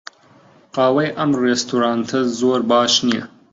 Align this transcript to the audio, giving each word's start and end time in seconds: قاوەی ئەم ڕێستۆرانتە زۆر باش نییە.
قاوەی 0.75 1.15
ئەم 1.17 1.31
ڕێستۆرانتە 1.43 2.19
زۆر 2.39 2.61
باش 2.71 2.93
نییە. 3.07 3.25